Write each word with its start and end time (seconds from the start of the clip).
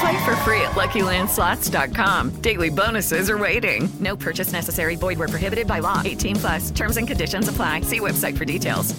Play 0.00 0.24
for 0.24 0.36
free 0.36 0.62
at 0.62 0.72
LuckyLandSlots.com. 0.72 2.40
Daily 2.40 2.70
bonuses 2.70 3.28
are 3.28 3.36
waiting. 3.36 3.88
No 4.00 4.16
purchase 4.16 4.52
necessary. 4.52 4.96
Void 4.96 5.18
where 5.18 5.28
prohibited 5.28 5.66
by 5.66 5.80
law. 5.80 6.00
18 6.04 6.36
plus. 6.36 6.70
Terms 6.70 6.96
and 6.96 7.06
conditions 7.06 7.48
apply. 7.48 7.82
See 7.82 8.00
website 8.00 8.38
for 8.38 8.46
details. 8.46 8.98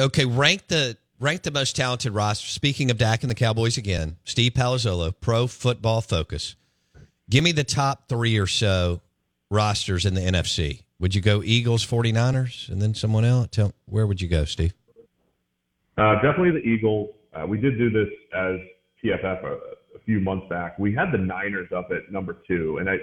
Okay, 0.00 0.24
rank 0.24 0.68
the 0.68 0.96
rank 1.18 1.42
the 1.42 1.50
most 1.50 1.74
talented 1.74 2.12
roster. 2.12 2.46
Speaking 2.46 2.90
of 2.90 2.98
Dak 2.98 3.22
and 3.22 3.30
the 3.30 3.34
Cowboys 3.34 3.76
again, 3.76 4.16
Steve 4.24 4.52
Palazzolo, 4.52 5.12
Pro 5.20 5.48
Football 5.48 6.00
Focus. 6.00 6.54
Give 7.28 7.42
me 7.42 7.52
the 7.52 7.64
top 7.64 8.08
three 8.08 8.38
or 8.38 8.46
so 8.46 9.02
rosters 9.50 10.06
in 10.06 10.14
the 10.14 10.20
NFC. 10.20 10.82
Would 11.00 11.14
you 11.14 11.20
go 11.20 11.42
Eagles, 11.42 11.84
49ers, 11.84 12.68
and 12.68 12.80
then 12.80 12.94
someone 12.94 13.24
else? 13.24 13.48
Tell 13.50 13.72
where 13.86 14.06
would 14.06 14.20
you 14.20 14.28
go, 14.28 14.44
Steve? 14.44 14.72
Uh, 15.96 16.14
definitely 16.22 16.52
the 16.52 16.66
Eagles. 16.66 17.10
Uh, 17.34 17.46
we 17.46 17.58
did 17.58 17.78
do 17.78 17.90
this 17.90 18.08
as 18.34 18.56
PFF 19.02 19.44
a, 19.44 19.52
a, 19.96 19.98
few 20.04 20.20
months 20.20 20.46
back. 20.48 20.78
We 20.78 20.94
had 20.94 21.12
the 21.12 21.18
Niners 21.18 21.68
up 21.76 21.90
at 21.90 22.10
number 22.10 22.38
two, 22.46 22.78
and 22.78 22.88
I, 22.88 22.96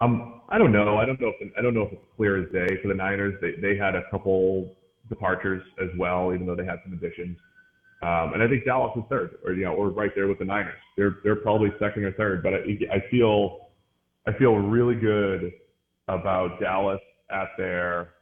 um, 0.00 0.40
I 0.48 0.58
don't 0.58 0.72
know. 0.72 0.96
I 0.96 1.04
don't 1.04 1.20
know 1.20 1.32
if 1.38 1.52
I 1.56 1.62
don't 1.62 1.74
know 1.74 1.82
if 1.82 1.92
it's 1.92 2.02
clear 2.16 2.42
as 2.42 2.50
day 2.50 2.80
for 2.80 2.88
the 2.88 2.94
Niners. 2.94 3.34
They 3.40 3.52
they 3.60 3.76
had 3.76 3.94
a 3.94 4.02
couple 4.10 4.74
departures 5.08 5.62
as 5.80 5.88
well, 5.98 6.32
even 6.34 6.46
though 6.46 6.56
they 6.56 6.64
had 6.64 6.80
some 6.84 6.92
additions. 6.92 7.36
Um, 8.02 8.34
and 8.34 8.42
I 8.42 8.48
think 8.48 8.64
Dallas 8.64 8.92
is 8.96 9.04
third, 9.08 9.36
or 9.44 9.52
you 9.52 9.64
know, 9.64 9.74
or 9.74 9.90
right 9.90 10.10
there 10.14 10.26
with 10.26 10.40
the 10.40 10.44
Niners. 10.44 10.78
They're 10.96 11.18
they're 11.22 11.36
probably 11.36 11.70
second 11.78 12.04
or 12.04 12.12
third, 12.12 12.42
but 12.42 12.54
I, 12.54 12.96
I 12.96 13.10
feel 13.10 13.68
I 14.26 14.32
feel 14.32 14.56
really 14.56 14.96
good 14.96 15.52
about 16.08 16.58
Dallas 16.60 17.00
at 17.30 17.48
their 17.56 18.14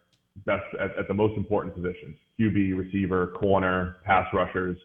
best 0.45 0.65
at, 0.79 0.97
at 0.99 1.09
the 1.09 1.15
most 1.15 1.37
important 1.37 1.75
positions: 1.75 2.17
QB, 2.41 2.77
receiver, 2.77 3.29
corner, 3.39 3.97
pass 4.05 4.27
rushers. 4.33 4.79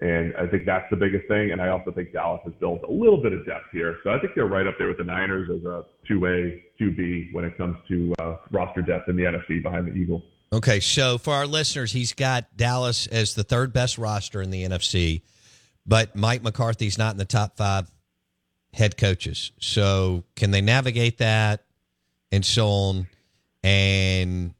And 0.00 0.34
I 0.36 0.46
think 0.46 0.66
that's 0.66 0.84
the 0.90 0.96
biggest 0.96 1.26
thing. 1.26 1.52
And 1.52 1.60
I 1.60 1.68
also 1.68 1.90
think 1.90 2.12
Dallas 2.12 2.42
has 2.44 2.52
built 2.60 2.82
a 2.86 2.90
little 2.90 3.22
bit 3.22 3.32
of 3.32 3.46
depth 3.46 3.66
here. 3.72 3.96
So 4.04 4.10
I 4.10 4.18
think 4.18 4.34
they're 4.34 4.46
right 4.46 4.66
up 4.66 4.74
there 4.78 4.88
with 4.88 4.98
the 4.98 5.04
Niners 5.04 5.48
as 5.50 5.64
a 5.64 5.84
2A, 6.10 6.60
2B 6.80 7.32
when 7.32 7.44
it 7.46 7.56
comes 7.56 7.76
to 7.88 8.14
uh, 8.18 8.36
roster 8.50 8.82
depth 8.82 9.08
in 9.08 9.16
the 9.16 9.22
NFC 9.22 9.62
behind 9.62 9.86
the 9.86 9.92
Eagles. 9.92 10.22
Okay. 10.52 10.80
So 10.80 11.16
for 11.16 11.32
our 11.32 11.46
listeners, 11.46 11.92
he's 11.92 12.12
got 12.12 12.56
Dallas 12.56 13.06
as 13.06 13.34
the 13.34 13.42
third 13.42 13.72
best 13.72 13.96
roster 13.96 14.42
in 14.42 14.50
the 14.50 14.64
NFC, 14.64 15.22
but 15.86 16.14
Mike 16.14 16.42
McCarthy's 16.42 16.98
not 16.98 17.12
in 17.12 17.18
the 17.18 17.24
top 17.24 17.56
five 17.56 17.90
head 18.74 18.98
coaches. 18.98 19.52
So 19.60 20.24
can 20.36 20.50
they 20.50 20.60
navigate 20.60 21.18
that 21.18 21.64
and 22.30 22.44
so 22.44 22.68
on? 22.68 23.06
And 23.64 24.54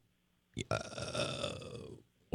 uh, 0.71 1.53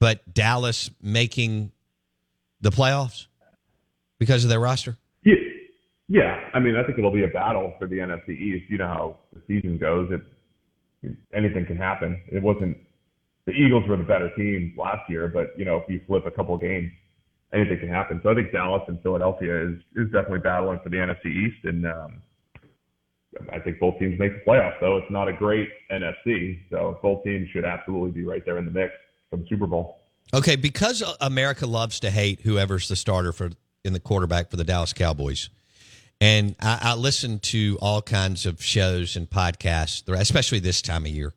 but 0.00 0.32
Dallas 0.32 0.90
making 1.02 1.72
the 2.60 2.70
playoffs 2.70 3.26
because 4.18 4.44
of 4.44 4.50
their 4.50 4.60
roster? 4.60 4.96
Yeah, 5.24 5.34
yeah. 6.08 6.40
I 6.52 6.60
mean, 6.60 6.76
I 6.76 6.84
think 6.84 6.98
it'll 6.98 7.12
be 7.12 7.24
a 7.24 7.28
battle 7.28 7.74
for 7.78 7.86
the 7.86 7.98
NFC 7.98 8.30
East. 8.30 8.70
You 8.70 8.78
know 8.78 8.86
how 8.86 9.16
the 9.32 9.40
season 9.46 9.78
goes; 9.78 10.10
it 10.10 11.16
anything 11.34 11.66
can 11.66 11.76
happen. 11.76 12.20
It 12.28 12.42
wasn't 12.42 12.76
the 13.46 13.52
Eagles 13.52 13.84
were 13.88 13.96
the 13.96 14.04
better 14.04 14.34
team 14.36 14.74
last 14.76 15.08
year, 15.08 15.28
but 15.28 15.58
you 15.58 15.64
know, 15.64 15.76
if 15.76 15.88
you 15.88 16.00
flip 16.06 16.24
a 16.26 16.30
couple 16.30 16.56
games, 16.56 16.90
anything 17.52 17.78
can 17.78 17.88
happen. 17.88 18.20
So 18.22 18.30
I 18.30 18.34
think 18.34 18.52
Dallas 18.52 18.82
and 18.88 19.00
Philadelphia 19.02 19.68
is 19.68 19.76
is 19.96 20.06
definitely 20.12 20.40
battling 20.40 20.80
for 20.82 20.88
the 20.88 20.96
NFC 20.96 21.26
East, 21.26 21.64
and 21.64 21.86
um, 21.86 22.22
I 23.52 23.58
think 23.58 23.78
both 23.80 23.98
teams 23.98 24.18
make 24.18 24.32
the 24.32 24.50
playoffs. 24.50 24.80
Though 24.80 24.96
it's 24.98 25.10
not 25.10 25.28
a 25.28 25.32
great 25.32 25.68
NFC, 25.92 26.60
so 26.70 26.98
both 27.02 27.24
teams 27.24 27.48
should 27.50 27.64
absolutely 27.64 28.12
be 28.12 28.24
right 28.24 28.44
there 28.44 28.58
in 28.58 28.64
the 28.64 28.70
mix 28.70 28.92
Super 29.48 29.66
Bowl. 29.66 30.00
Okay, 30.32 30.56
because 30.56 31.02
America 31.20 31.66
loves 31.66 32.00
to 32.00 32.10
hate 32.10 32.40
whoever's 32.40 32.88
the 32.88 32.96
starter 32.96 33.32
for 33.32 33.50
in 33.84 33.92
the 33.92 34.00
quarterback 34.00 34.50
for 34.50 34.56
the 34.56 34.64
Dallas 34.64 34.92
Cowboys, 34.92 35.50
and 36.20 36.56
I, 36.60 36.78
I 36.82 36.94
listen 36.94 37.38
to 37.40 37.78
all 37.80 38.02
kinds 38.02 38.46
of 38.46 38.62
shows 38.62 39.16
and 39.16 39.28
podcasts, 39.28 40.08
especially 40.08 40.58
this 40.60 40.82
time 40.82 41.04
of 41.04 41.10
year. 41.12 41.32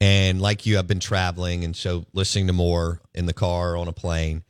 And 0.00 0.40
like 0.40 0.66
you, 0.66 0.78
I've 0.78 0.86
been 0.86 1.00
traveling, 1.00 1.64
and 1.64 1.74
so 1.74 2.04
listening 2.12 2.48
to 2.48 2.52
more 2.52 3.00
in 3.14 3.26
the 3.26 3.32
car 3.32 3.76
on 3.76 3.88
a 3.88 3.92
plane. 3.92 4.44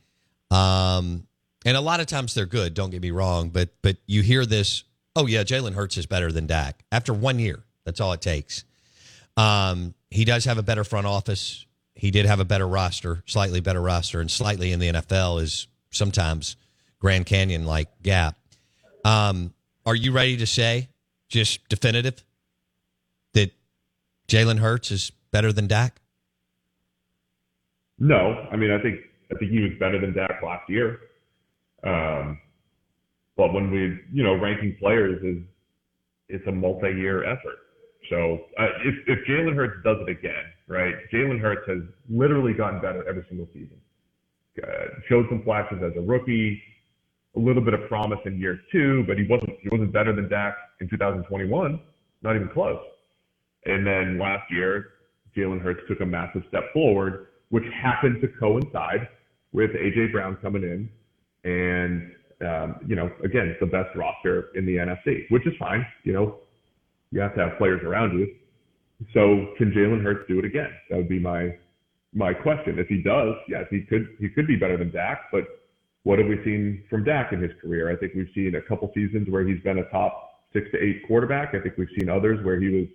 Um, 0.51 1.27
and 1.65 1.77
a 1.77 1.81
lot 1.81 1.99
of 1.99 2.07
times 2.07 2.33
they're 2.33 2.45
good. 2.45 2.73
Don't 2.73 2.89
get 2.89 3.01
me 3.01 3.11
wrong, 3.11 3.49
but 3.49 3.69
but 3.81 3.97
you 4.07 4.21
hear 4.21 4.45
this. 4.45 4.83
Oh 5.15 5.25
yeah, 5.25 5.43
Jalen 5.43 5.73
Hurts 5.73 5.97
is 5.97 6.05
better 6.05 6.31
than 6.31 6.47
Dak 6.47 6.83
after 6.91 7.13
one 7.13 7.39
year. 7.39 7.63
That's 7.85 7.99
all 8.01 8.13
it 8.13 8.21
takes. 8.21 8.63
Um, 9.37 9.93
he 10.09 10.25
does 10.25 10.45
have 10.45 10.57
a 10.57 10.63
better 10.63 10.83
front 10.83 11.07
office 11.07 11.65
he 11.99 12.11
did 12.11 12.25
have 12.25 12.39
a 12.39 12.45
better 12.45 12.65
roster, 12.67 13.23
slightly 13.25 13.59
better 13.59 13.81
roster, 13.81 14.21
and 14.21 14.31
slightly 14.31 14.71
in 14.71 14.79
the 14.79 14.87
NFL 14.87 15.41
is 15.41 15.67
sometimes 15.91 16.55
Grand 16.99 17.25
Canyon 17.25 17.65
like 17.65 17.89
gap. 18.01 18.37
Um, 19.03 19.53
are 19.85 19.95
you 19.95 20.13
ready 20.13 20.37
to 20.37 20.47
say, 20.47 20.87
just 21.27 21.67
definitive, 21.67 22.23
that 23.33 23.51
Jalen 24.29 24.59
Hurts 24.59 24.91
is 24.91 25.11
better 25.31 25.51
than 25.51 25.67
Dak? 25.67 25.99
No, 27.99 28.47
I 28.49 28.55
mean 28.55 28.71
I 28.71 28.81
think 28.81 29.01
I 29.29 29.35
think 29.35 29.51
he 29.51 29.59
was 29.59 29.71
better 29.77 29.99
than 29.99 30.13
Dak 30.13 30.41
last 30.41 30.69
year. 30.69 31.01
Um, 31.83 32.39
but 33.35 33.53
when 33.53 33.71
we, 33.71 33.99
you 34.13 34.23
know, 34.23 34.35
ranking 34.35 34.77
players 34.79 35.21
is 35.21 35.43
it's 36.29 36.47
a 36.47 36.51
multi-year 36.51 37.25
effort. 37.25 37.57
So 38.09 38.45
uh, 38.57 38.67
if 38.83 38.95
if 39.07 39.27
Jalen 39.27 39.55
Hurts 39.55 39.83
does 39.83 39.97
it 40.01 40.09
again, 40.09 40.45
right? 40.67 40.95
Jalen 41.13 41.39
Hurts 41.39 41.67
has 41.67 41.79
literally 42.09 42.53
gotten 42.53 42.81
better 42.81 43.07
every 43.07 43.25
single 43.29 43.47
season. 43.53 43.79
Uh, 44.61 44.67
showed 45.07 45.25
some 45.29 45.41
flashes 45.43 45.79
as 45.83 45.93
a 45.95 46.01
rookie, 46.01 46.61
a 47.35 47.39
little 47.39 47.63
bit 47.63 47.73
of 47.73 47.87
promise 47.87 48.19
in 48.25 48.39
year 48.39 48.59
two, 48.71 49.03
but 49.07 49.17
he 49.17 49.25
wasn't 49.27 49.51
he 49.61 49.69
wasn't 49.69 49.91
better 49.91 50.13
than 50.15 50.27
Dak 50.29 50.55
in 50.81 50.89
2021, 50.89 51.79
not 52.21 52.35
even 52.35 52.49
close. 52.49 52.79
And 53.65 53.85
then 53.85 54.17
last 54.17 54.51
year, 54.51 54.87
Jalen 55.35 55.61
Hurts 55.61 55.81
took 55.87 56.01
a 56.01 56.05
massive 56.05 56.43
step 56.49 56.63
forward, 56.73 57.27
which 57.49 57.63
happened 57.73 58.21
to 58.21 58.27
coincide 58.39 59.07
with 59.51 59.71
AJ 59.71 60.11
Brown 60.11 60.37
coming 60.41 60.63
in, 60.63 60.89
and 61.43 62.11
um, 62.41 62.75
you 62.87 62.95
know, 62.95 63.11
again, 63.23 63.55
the 63.59 63.65
best 63.65 63.95
roster 63.95 64.49
in 64.55 64.65
the 64.65 64.77
NFC, 64.77 65.29
which 65.29 65.45
is 65.45 65.53
fine. 65.59 65.85
You 66.03 66.13
know, 66.13 66.35
you 67.11 67.19
have 67.19 67.35
to 67.35 67.47
have 67.47 67.57
players 67.57 67.81
around 67.83 68.17
you. 68.17 68.27
So 69.13 69.53
can 69.57 69.71
Jalen 69.71 70.03
Hurts 70.03 70.27
do 70.27 70.39
it 70.39 70.45
again? 70.45 70.71
That 70.89 70.97
would 70.97 71.09
be 71.09 71.19
my 71.19 71.55
my 72.13 72.33
question. 72.33 72.79
If 72.79 72.87
he 72.87 73.01
does, 73.01 73.35
yes, 73.47 73.65
he 73.69 73.81
could 73.81 74.07
he 74.19 74.29
could 74.29 74.47
be 74.47 74.55
better 74.55 74.77
than 74.77 74.91
Dak, 74.91 75.23
but 75.31 75.43
what 76.03 76.19
have 76.19 76.27
we 76.27 76.37
seen 76.43 76.83
from 76.89 77.03
Dak 77.03 77.33
in 77.33 77.41
his 77.41 77.51
career? 77.61 77.91
I 77.91 77.95
think 77.95 78.13
we've 78.15 78.29
seen 78.33 78.55
a 78.55 78.61
couple 78.61 78.91
seasons 78.93 79.29
where 79.29 79.45
he's 79.47 79.61
been 79.61 79.79
a 79.79 79.89
top 79.89 80.45
six 80.53 80.67
to 80.71 80.81
eight 80.81 81.03
quarterback. 81.07 81.53
I 81.53 81.59
think 81.59 81.77
we've 81.77 81.89
seen 81.97 82.09
others 82.09 82.43
where 82.43 82.59
he 82.59 82.69
was 82.69 82.87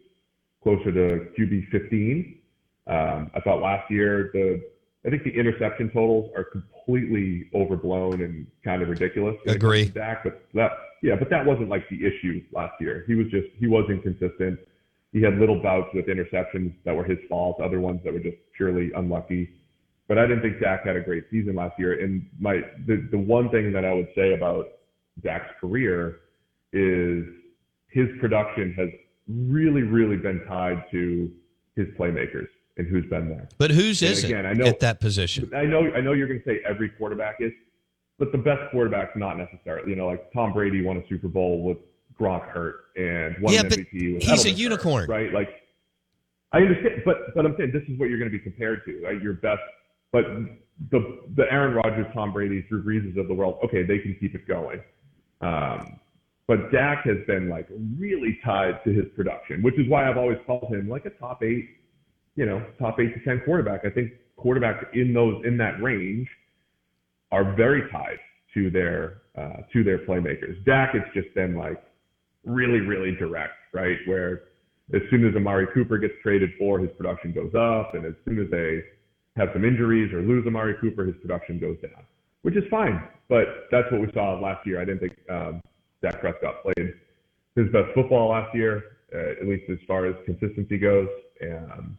closer 0.63 0.91
to 0.91 1.27
QB 1.39 1.69
15. 1.71 2.39
Um, 2.87 3.31
I 3.35 3.41
thought 3.41 3.63
last 3.63 3.91
year 3.91 4.31
the 4.33 4.63
I 5.07 5.11
think 5.11 5.25
the 5.25 5.31
interception 5.31 5.91
totals 5.91 6.31
are 6.35 6.45
completely 6.45 7.51
overblown 7.55 8.23
and 8.23 8.47
kind 8.65 8.83
of 8.83 8.89
ridiculous. 8.89 9.37
I 9.47 9.53
agree. 9.53 9.87
Dak, 9.87 10.25
but 10.25 10.43
that 10.55 10.73
yeah, 11.03 11.17
but 11.17 11.29
that 11.29 11.45
wasn't 11.45 11.69
like 11.69 11.87
the 11.91 12.07
issue 12.07 12.43
last 12.53 12.81
year. 12.81 13.05
He 13.07 13.15
was 13.15 13.27
just 13.27 13.49
he 13.59 13.67
was 13.67 13.85
inconsistent. 13.91 14.59
He 15.13 15.21
had 15.21 15.35
little 15.39 15.63
bouts 15.63 15.91
with 15.95 16.07
interceptions 16.07 16.75
that 16.85 16.95
were 16.95 17.05
his 17.05 17.19
fault, 17.29 17.61
other 17.61 17.81
ones 17.81 18.01
that 18.05 18.13
were 18.13 18.21
just 18.21 18.39
purely 18.57 18.91
unlucky. 18.97 19.51
But 20.09 20.19
I 20.19 20.27
didn't 20.27 20.43
think 20.43 20.61
Dak 20.61 20.85
had 20.85 20.97
a 20.97 21.01
great 21.01 21.25
season 21.31 21.55
last 21.55 21.79
year. 21.79 22.03
And 22.03 22.27
my 22.41 22.63
the, 22.87 23.07
the 23.11 23.19
one 23.19 23.51
thing 23.51 23.73
that 23.73 23.85
I 23.85 23.93
would 23.93 24.09
say 24.15 24.33
about 24.33 24.69
Dak's 25.23 25.51
career 25.61 26.21
is 26.73 27.27
his 27.89 28.09
production 28.21 28.75
has 28.79 28.89
really, 29.29 29.83
really 29.83 30.17
been 30.17 30.45
tied 30.47 30.85
to 30.91 31.31
his 31.77 31.87
playmakers 31.99 32.49
and 32.77 32.87
who's 32.89 33.07
been 33.07 33.29
there. 33.29 33.49
But 33.59 33.71
whose 33.71 34.03
And 34.03 34.13
isn't 34.13 34.31
again, 34.31 34.47
I 34.47 34.53
know- 34.53 34.67
at 34.67 34.81
that 34.81 35.01
position? 35.01 35.51
I 35.55 35.65
know 35.65 35.91
I 35.95 36.01
know 36.01 36.13
you're 36.13 36.29
going 36.29 36.41
to 36.41 36.47
say 36.47 36.61
every 36.69 36.89
quarterback 36.91 37.37
is, 37.41 37.53
but 38.19 38.33
the 38.33 38.39
best 38.39 38.71
quarterback's 38.71 39.17
not 39.17 39.39
necessarily. 39.39 39.91
You 39.91 39.97
know, 39.97 40.07
like 40.07 40.33
Tom 40.33 40.53
Brady 40.53 40.83
won 40.85 40.97
a 40.97 41.07
Super 41.09 41.29
Bowl 41.29 41.63
with 41.63 41.79
Gronk 42.19 42.49
hurt 42.49 42.87
and 42.97 43.37
won 43.41 43.55
Yeah, 43.55 43.61
an 43.61 43.67
MVP 43.69 44.15
with 44.15 44.23
he's 44.23 44.45
a 44.45 44.49
Edelman 44.49 44.53
hurt, 44.53 44.59
unicorn. 44.59 45.09
right? 45.09 45.33
Like 45.33 45.49
I 46.53 46.59
understand, 46.59 47.03
but 47.05 47.35
but 47.35 47.45
I'm 47.47 47.55
saying 47.57 47.73
this 47.73 47.83
is 47.89 47.99
what 47.99 48.09
you're 48.09 48.19
going 48.19 48.31
to 48.31 48.37
be 48.37 48.43
compared 48.43 48.85
to, 48.87 49.01
right? 49.05 49.21
Your 49.23 49.35
best, 49.35 49.63
but 50.13 50.25
the 50.91 51.21
the 51.37 51.45
Aaron 51.51 51.75
Rodgers, 51.75 52.07
Tom 52.13 52.33
Brady, 52.33 52.63
Drew 52.69 52.83
Breeses 52.83 53.17
of 53.19 53.29
the 53.29 53.35
world. 53.35 53.59
Okay, 53.65 53.83
they 53.85 53.99
can 53.99 54.17
keep 54.21 54.35
it 54.35 54.47
going. 54.49 54.81
Um, 55.41 56.01
but 56.47 56.71
Dak 56.73 57.05
has 57.07 57.17
been 57.27 57.49
like 57.49 57.69
really 57.99 58.39
tied 58.45 58.83
to 58.85 58.93
his 58.93 59.05
production, 59.17 59.63
which 59.63 59.79
is 59.79 59.89
why 59.89 60.09
I've 60.09 60.17
always 60.19 60.39
called 60.47 60.73
him 60.75 60.89
like 60.89 61.07
a 61.07 61.11
top 61.11 61.43
eight, 61.43 61.69
you 62.37 62.47
know, 62.47 62.65
top 62.79 62.99
eight 63.01 63.15
to 63.15 63.21
ten 63.25 63.43
quarterback. 63.45 63.85
I 63.85 63.91
think 63.91 64.13
quarterbacks 64.39 64.85
in 64.93 65.13
those 65.13 65.43
in 65.45 65.57
that 65.59 65.83
range 65.83 66.29
are 67.33 67.55
very 67.55 67.91
tied 67.91 68.19
to 68.55 68.71
their 68.71 69.23
uh, 69.37 69.63
to 69.73 69.85
their 69.85 69.99
playmakers. 70.07 70.65
Dak, 70.65 70.95
it's 70.95 71.13
just 71.15 71.35
been 71.35 71.57
like 71.57 71.83
really, 72.45 72.81
really 72.81 73.15
direct, 73.17 73.55
right? 73.73 73.97
Where 74.07 74.43
as 74.95 75.01
soon 75.11 75.27
as 75.27 75.35
Amari 75.35 75.67
Cooper 75.73 75.99
gets 75.99 76.15
traded 76.23 76.51
for, 76.59 76.79
his 76.79 76.91
production 76.97 77.33
goes 77.33 77.55
up, 77.55 77.95
and 77.95 78.05
as 78.05 78.15
soon 78.25 78.39
as 78.39 78.51
they 78.51 78.83
have 79.37 79.49
some 79.53 79.65
injuries 79.65 80.13
or 80.13 80.21
lose 80.21 80.47
Amari 80.47 80.75
Cooper, 80.81 81.05
his 81.05 81.17
production 81.21 81.59
goes 81.59 81.77
down, 81.81 82.05
which 82.43 82.57
is 82.57 82.65
fine. 82.71 83.03
But 83.29 83.67
that's 83.71 83.91
what 83.91 84.01
we 84.01 84.09
saw 84.13 84.39
last 84.39 84.67
year. 84.67 84.81
I 84.81 84.85
didn't 84.85 85.01
think 85.01 85.17
um, 85.31 85.63
Dak 86.03 86.21
Prescott 86.21 86.63
played 86.63 86.95
his 87.57 87.67
best 87.73 87.95
football 87.95 88.31
last 88.31 88.55
year, 88.55 88.83
uh, 89.15 89.41
at 89.41 89.49
least 89.49 89.65
as 89.71 89.79
far 89.89 90.07
as 90.07 90.15
consistency 90.27 90.79
goes. 90.79 91.09
Um, 91.43 91.97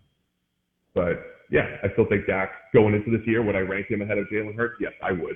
but 0.96 1.36
yeah, 1.52 1.78
I 1.84 1.92
still 1.94 2.06
think 2.06 2.26
Dak 2.26 2.50
going 2.74 2.96
into 2.96 3.16
this 3.16 3.26
year, 3.28 3.44
would 3.44 3.56
I 3.56 3.60
rank 3.60 3.88
him 3.88 4.02
ahead 4.02 4.18
of 4.18 4.26
Jalen 4.34 4.56
Hurts? 4.56 4.76
Yes, 4.80 4.94
I 5.04 5.12
would, 5.12 5.36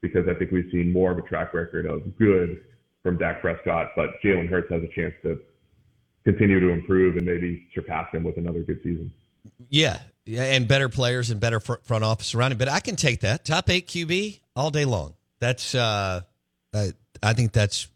because 0.00 0.26
I 0.28 0.34
think 0.34 0.50
we've 0.52 0.70
seen 0.72 0.90
more 0.92 1.10
of 1.10 1.18
a 1.18 1.22
track 1.22 1.52
record 1.52 1.84
of 1.84 2.16
good 2.16 2.62
from 3.02 3.18
Dak 3.18 3.42
Prescott, 3.42 3.88
but 3.96 4.10
Jalen 4.24 4.48
Hurts 4.48 4.70
has 4.70 4.82
a 4.82 4.88
chance 4.94 5.14
to 5.22 5.38
continue 6.24 6.60
to 6.60 6.68
improve 6.70 7.16
and 7.16 7.26
maybe 7.26 7.66
surpass 7.74 8.08
him 8.12 8.24
with 8.24 8.36
another 8.36 8.60
good 8.60 8.80
season. 8.82 9.12
Yeah, 9.68 9.98
yeah, 10.24 10.44
and 10.44 10.68
better 10.68 10.88
players 10.88 11.30
and 11.30 11.40
better 11.40 11.60
fr- 11.60 11.80
front 11.82 12.04
office 12.04 12.34
around 12.34 12.52
him. 12.52 12.58
But 12.58 12.68
I 12.68 12.80
can 12.80 12.96
take 12.96 13.20
that 13.20 13.44
top 13.44 13.68
eight 13.70 13.88
QB 13.88 14.40
all 14.54 14.70
day 14.70 14.84
long. 14.84 15.14
That's 15.40 15.74
uh, 15.74 16.20
uh, 16.72 16.86
I 17.22 17.32
think 17.32 17.52
that's 17.52 17.88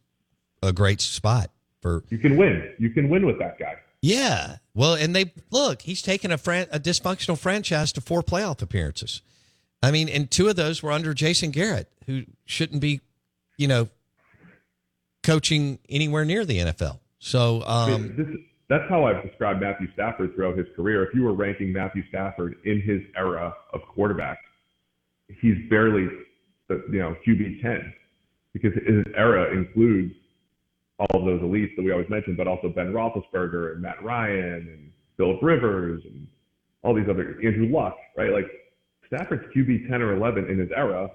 a 0.62 0.72
great 0.72 1.00
spot 1.00 1.50
for. 1.80 2.02
You 2.08 2.18
can 2.18 2.36
win. 2.36 2.72
You 2.78 2.90
can 2.90 3.08
win 3.08 3.26
with 3.26 3.38
that 3.38 3.58
guy. 3.58 3.74
Yeah, 4.04 4.56
well, 4.74 4.92
and 4.92 5.16
they 5.16 5.32
look. 5.50 5.80
He's 5.80 6.02
taken 6.02 6.30
a 6.30 6.36
fran- 6.36 6.66
a 6.70 6.78
dysfunctional 6.78 7.38
franchise 7.38 7.90
to 7.92 8.02
four 8.02 8.22
playoff 8.22 8.60
appearances. 8.60 9.22
I 9.82 9.90
mean, 9.90 10.10
and 10.10 10.30
two 10.30 10.46
of 10.48 10.56
those 10.56 10.82
were 10.82 10.92
under 10.92 11.14
Jason 11.14 11.50
Garrett, 11.50 11.90
who 12.04 12.24
shouldn't 12.44 12.82
be, 12.82 13.00
you 13.56 13.66
know, 13.66 13.88
coaching 15.22 15.78
anywhere 15.88 16.26
near 16.26 16.44
the 16.44 16.58
NFL. 16.58 16.98
So, 17.18 17.62
um, 17.64 18.14
this, 18.14 18.26
that's 18.68 18.84
how 18.90 19.06
I've 19.06 19.22
described 19.22 19.62
Matthew 19.62 19.90
Stafford 19.94 20.34
throughout 20.34 20.58
his 20.58 20.66
career. 20.76 21.02
If 21.02 21.14
you 21.14 21.22
were 21.22 21.32
ranking 21.32 21.72
Matthew 21.72 22.02
Stafford 22.10 22.56
in 22.66 22.82
his 22.82 23.00
era 23.16 23.54
of 23.72 23.80
quarterback, 23.88 24.36
he's 25.40 25.56
barely, 25.70 26.10
you 26.68 26.98
know, 26.98 27.16
QB 27.26 27.62
ten 27.62 27.94
because 28.52 28.74
his 28.86 29.02
era 29.16 29.50
includes 29.56 30.14
all 30.98 31.20
of 31.20 31.24
those 31.24 31.40
elites 31.42 31.74
that 31.76 31.84
we 31.84 31.92
always 31.92 32.08
mention, 32.08 32.36
but 32.36 32.46
also 32.46 32.68
Ben 32.68 32.92
Roethlisberger 32.92 33.72
and 33.72 33.82
Matt 33.82 34.02
Ryan 34.02 34.68
and 34.68 34.90
Philip 35.16 35.42
Rivers 35.42 36.02
and 36.04 36.26
all 36.82 36.94
these 36.94 37.08
other 37.08 37.38
Andrew 37.44 37.68
Luck, 37.70 37.96
right? 38.16 38.30
Like 38.30 38.46
Stafford's 39.06 39.44
QB 39.54 39.88
ten 39.88 40.02
or 40.02 40.14
eleven 40.14 40.48
in 40.48 40.58
his 40.58 40.70
era, 40.76 41.10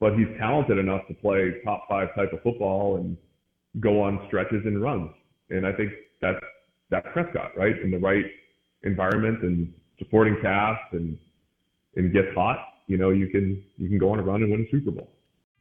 but 0.00 0.14
he's 0.14 0.28
talented 0.38 0.78
enough 0.78 1.06
to 1.08 1.14
play 1.14 1.60
top 1.64 1.84
five 1.88 2.08
type 2.16 2.32
of 2.32 2.42
football 2.42 2.96
and 2.96 3.16
go 3.80 4.02
on 4.02 4.24
stretches 4.26 4.62
and 4.64 4.82
runs. 4.82 5.10
And 5.50 5.66
I 5.66 5.72
think 5.72 5.92
that's 6.20 6.38
that's 6.90 7.06
Prescott, 7.12 7.52
right? 7.56 7.78
In 7.80 7.90
the 7.90 7.98
right 7.98 8.24
environment 8.82 9.42
and 9.42 9.72
supporting 9.98 10.36
cast 10.42 10.92
and 10.92 11.16
and 11.96 12.12
gets 12.12 12.28
hot, 12.34 12.58
you 12.86 12.96
know, 12.96 13.10
you 13.10 13.28
can 13.28 13.62
you 13.76 13.88
can 13.88 13.98
go 13.98 14.10
on 14.10 14.18
a 14.18 14.22
run 14.22 14.42
and 14.42 14.50
win 14.50 14.66
a 14.66 14.70
Super 14.70 14.90
Bowl. 14.90 15.10